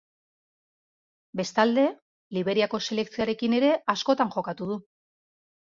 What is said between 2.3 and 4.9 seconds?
Liberiako selekzioarekin ere askotan jokatu du.